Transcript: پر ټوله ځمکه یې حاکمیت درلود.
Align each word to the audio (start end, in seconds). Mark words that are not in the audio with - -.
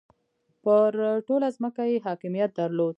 پر 0.63 0.91
ټوله 1.27 1.47
ځمکه 1.57 1.83
یې 1.91 2.03
حاکمیت 2.05 2.51
درلود. 2.59 2.89